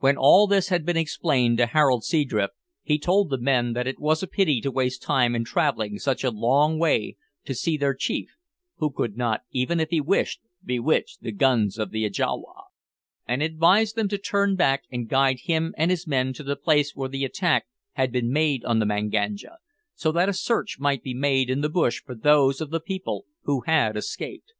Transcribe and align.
When 0.00 0.18
all 0.18 0.46
this 0.46 0.68
had 0.68 0.84
been 0.84 0.98
explained 0.98 1.56
to 1.56 1.64
Harold 1.64 2.04
Seadrift 2.04 2.52
he 2.82 2.98
told 2.98 3.30
the 3.30 3.40
men 3.40 3.72
that 3.72 3.86
it 3.86 3.98
was 3.98 4.22
a 4.22 4.26
pity 4.26 4.60
to 4.60 4.70
waste 4.70 5.00
time 5.02 5.34
in 5.34 5.42
travelling 5.44 5.98
such 5.98 6.22
a 6.22 6.30
long 6.30 6.78
way 6.78 7.16
to 7.46 7.54
see 7.54 7.78
their 7.78 7.94
chief, 7.94 8.28
who 8.76 8.90
could 8.90 9.16
not, 9.16 9.40
even 9.52 9.80
if 9.80 9.88
he 9.88 10.02
wished, 10.02 10.42
bewitch 10.62 11.16
the 11.22 11.32
guns 11.32 11.78
of 11.78 11.92
the 11.92 12.04
Ajawa, 12.04 12.64
and 13.26 13.42
advised 13.42 13.96
them 13.96 14.06
to 14.08 14.18
turn 14.18 14.54
back 14.54 14.82
and 14.92 15.08
guide 15.08 15.38
him 15.44 15.72
and 15.78 15.90
his 15.90 16.06
men 16.06 16.34
to 16.34 16.42
the 16.42 16.56
place 16.56 16.94
where 16.94 17.08
the 17.08 17.24
attack 17.24 17.64
had 17.92 18.12
been 18.12 18.30
made 18.30 18.66
on 18.66 18.80
the 18.80 18.84
Manganja, 18.86 19.56
so 19.94 20.12
that 20.12 20.28
a 20.28 20.34
search 20.34 20.76
might 20.78 21.02
be 21.02 21.14
made 21.14 21.48
in 21.48 21.62
the 21.62 21.70
bush 21.70 22.02
for 22.04 22.14
those 22.14 22.60
of 22.60 22.68
the 22.68 22.80
people 22.80 23.24
who 23.44 23.62
had 23.62 23.96
escaped. 23.96 24.52